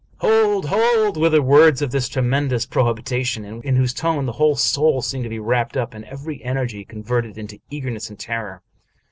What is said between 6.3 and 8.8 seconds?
energy converted into eagerness and terror.